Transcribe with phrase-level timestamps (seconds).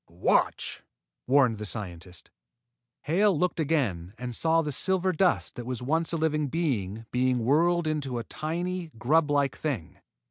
[0.09, 0.81] "Watch!"
[1.27, 2.31] warned the scientist.
[3.01, 7.45] Hale looked again and saw the silver dust that was once a living body being
[7.45, 9.99] whirled into a tiny, grublike thing.